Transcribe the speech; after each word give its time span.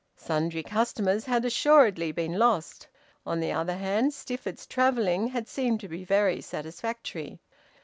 Sundry 0.17 0.63
customers 0.63 1.25
had 1.25 1.45
assuredly 1.45 2.11
been 2.11 2.39
lost; 2.39 2.87
on 3.23 3.39
the 3.39 3.51
other 3.51 3.75
hand, 3.77 4.15
Stifford's 4.15 4.65
travelling 4.65 5.27
had 5.27 5.47
seemed 5.47 5.79
to 5.81 5.87
be 5.87 6.03
very 6.03 6.41
satisfactory. 6.41 7.39